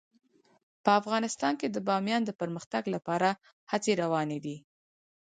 په 0.83 0.91
افغانستان 1.01 1.53
کې 1.59 1.67
د 1.69 1.77
بامیان 1.87 2.21
د 2.25 2.31
پرمختګ 2.41 2.83
لپاره 2.95 3.29
هڅې 3.71 3.91
روانې 4.01 4.39
دي. 4.45 4.57